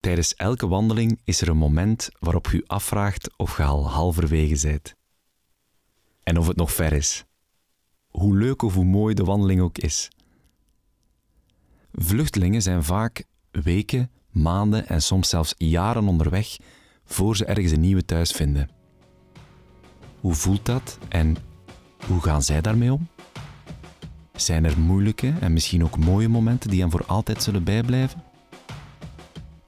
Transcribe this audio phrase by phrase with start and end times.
[0.00, 4.94] Tijdens elke wandeling is er een moment waarop je afvraagt of je al halverwege bent.
[6.22, 7.24] En of het nog ver is.
[8.08, 10.08] Hoe leuk of hoe mooi de wandeling ook is.
[11.92, 16.56] Vluchtelingen zijn vaak weken, maanden en soms zelfs jaren onderweg
[17.04, 18.70] voor ze ergens een nieuwe thuis vinden.
[20.20, 21.36] Hoe voelt dat en
[22.06, 23.08] hoe gaan zij daarmee om?
[24.32, 28.29] Zijn er moeilijke en misschien ook mooie momenten die hen voor altijd zullen bijblijven?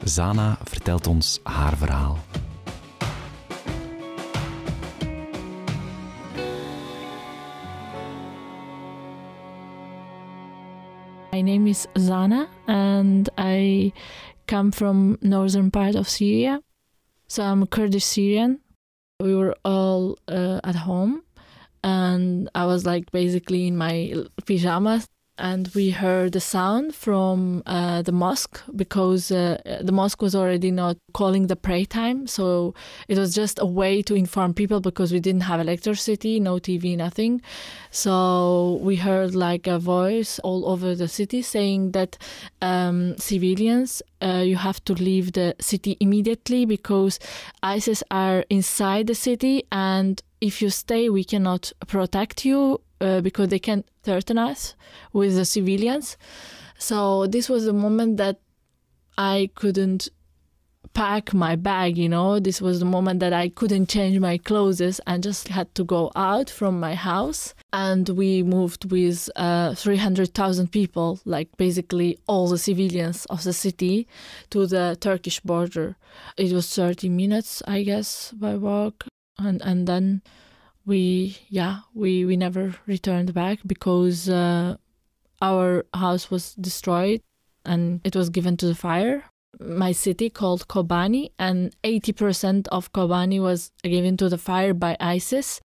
[0.05, 2.18] Zana vertelt ons haar verhaal.
[11.32, 13.93] My name is Zana and I
[14.46, 16.61] come from northern part of Syria.
[17.29, 18.61] So I'm a Kurdish Syrian.
[19.21, 21.22] We were all uh, at home
[21.85, 24.14] and I was like basically in my
[24.46, 25.07] pajamas
[25.39, 30.71] and we heard the sound from uh, the mosque because uh, the mosque was already
[30.71, 32.27] not calling the prayer time.
[32.27, 32.75] So
[33.08, 36.97] it was just a way to inform people because we didn't have electricity no tv
[36.97, 37.41] nothing.
[37.91, 42.19] So we heard like a voice all over the city saying that
[42.60, 47.19] um, civilians uh, you have to leave the city immediately because
[47.62, 53.48] isis are inside the city and if you stay we cannot protect you uh, because
[53.48, 54.75] they can threaten us
[55.12, 56.17] with the civilians.
[56.78, 58.41] So this was the moment that
[59.19, 60.09] I couldn't
[60.94, 62.39] pack my bag, you know.
[62.39, 66.11] This was the moment that I couldn't change my clothes and just had to go
[66.14, 67.55] out from my house.
[67.72, 74.06] And we moved with uh, 300,000 people, like basically all the civilians of the city,
[74.50, 75.97] to the Turkish border.
[76.37, 79.05] It was 30 minutes, I guess, by walk.
[79.39, 80.22] And, and then
[80.84, 84.77] we yeah we we never returned back because uh,
[85.41, 87.20] our house was destroyed
[87.64, 89.25] and it was given to the fire.
[89.60, 95.60] My city called kobani and 80% of kobani was given to the fire by isis.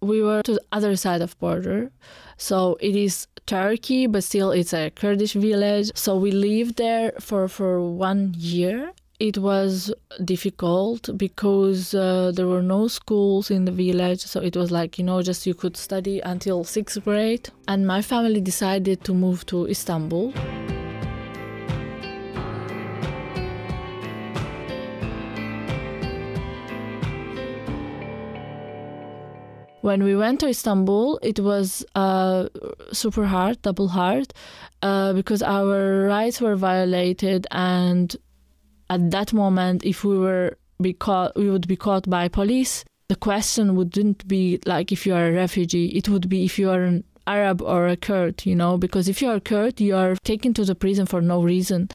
[0.00, 1.90] We were to the other side of border.
[2.36, 5.90] So it is turkey but still it's a kurdish village.
[5.94, 9.94] So we lived there for for one year it was
[10.24, 15.04] difficult because uh, there were no schools in the village so it was like you
[15.04, 17.48] know just you could study until sixth grade.
[17.68, 20.32] And my family decided to move to istanbul.
[29.82, 32.48] When we went to Istanbul, it was uh,
[32.92, 34.32] super hard, double hard,
[34.80, 38.16] uh, because our rights were violated, and
[38.92, 42.84] at that moment, if we were be caught, we would be caught by police.
[43.08, 46.68] The question wouldn't be like if you are a refugee; it would be if you
[46.70, 50.16] are an Arab or a Kurd, you know, because if you are Kurd, you are
[50.24, 51.88] taken to the prison for no reason.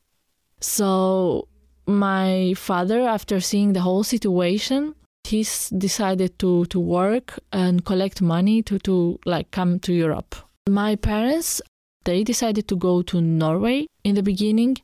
[0.59, 1.47] So
[1.85, 5.45] my father, after seeing the whole situation, he
[5.77, 10.35] decided to to work and collect money to to like come to Europe.
[10.67, 11.61] My parents,
[12.05, 14.77] they decided to go to Norway in the beginning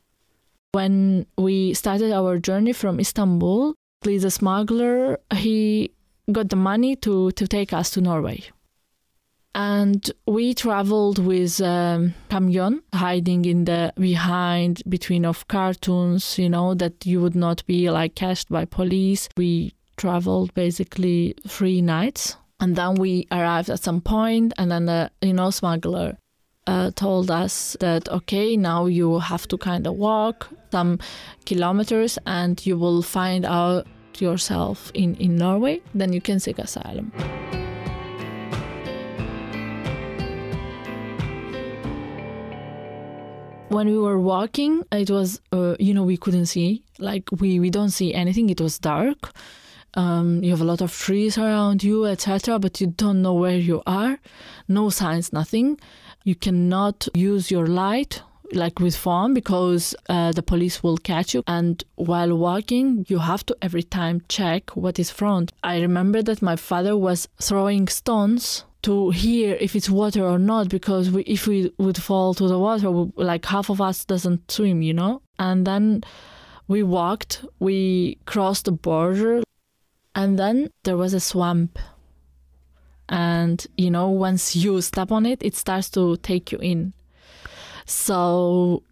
[0.74, 5.90] when we started our journey from Istanbul, the smuggler, he
[6.30, 8.42] got the money to, to take us to Norway.
[9.54, 16.74] And we traveled with um, camion, hiding in the behind between of cartoons, you know,
[16.74, 19.28] that you would not be like catched by police.
[19.36, 25.12] We traveled basically three nights, and then we arrived at some point, and then the
[25.22, 26.18] you know smuggler
[26.66, 30.98] uh, told us that okay now you have to kind of walk some
[31.44, 33.86] kilometers and you will find out
[34.18, 37.12] yourself in, in norway then you can seek asylum.
[43.68, 47.70] When we were walking it was uh, you know we couldn't see like we we
[47.70, 48.48] don't see anything.
[48.50, 49.32] It was dark.
[49.94, 53.56] Um, you have a lot of trees around you etc but you don't know where
[53.56, 54.18] you are.
[54.68, 55.78] No signs nothing
[56.24, 61.42] you cannot use your light like with phone because uh, the police will catch you.
[61.46, 65.52] And while walking you have to every time check what is front.
[65.62, 70.68] I remember that my father was throwing stones to hear if it's water or not
[70.68, 74.50] because we, if we would fall to the water we, like half of us doesn't
[74.50, 75.22] swim you know?
[75.38, 76.04] And then
[76.68, 79.42] we walked we crossed the border
[80.14, 81.78] and then there was a swamp
[83.08, 86.92] and you know once you step on it it starts to take you in.
[87.86, 88.82] So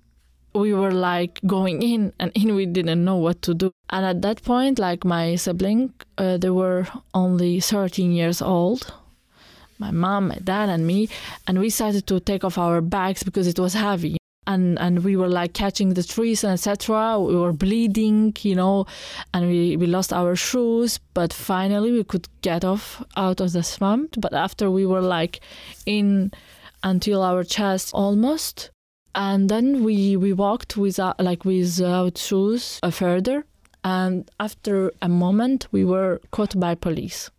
[0.55, 3.73] we were like going in and in we didn't know what to do.
[3.91, 8.93] And at that point like my sibling uh, they were only 13 years old.
[9.79, 11.09] My mom my dad and me.
[11.47, 15.17] And we started to take off our bags because it was heavy and and we
[15.17, 18.85] were like catching the trees and etc we were bleeding you know
[19.33, 23.63] and we, we lost our shoes but finally we could get off out of the
[23.63, 24.17] swamp.
[24.19, 25.41] But after we were like
[25.87, 26.33] in
[26.83, 28.71] until our chest almost
[29.15, 33.45] and then we we walked without like without shoes uh, further.
[33.85, 37.31] And after a moment we were caught by police.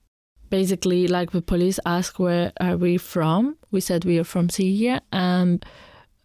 [0.50, 3.58] Basically like the police asked where are we from.
[3.72, 5.66] We said we are from syria and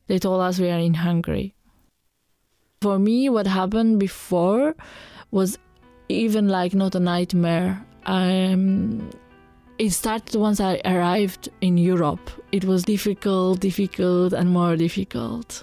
[0.08, 1.54] they told us we are in Hungary.
[2.80, 4.74] For me, what happened before
[5.30, 5.58] was
[6.08, 7.84] even like not a nightmare.
[8.06, 9.10] Um,
[9.78, 12.30] it started once I arrived in Europe.
[12.50, 15.62] It was difficult, difficult, and more difficult.